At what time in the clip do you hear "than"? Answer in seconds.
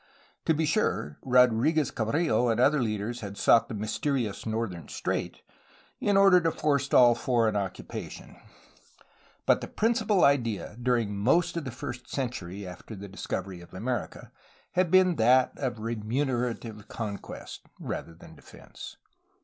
18.15-18.33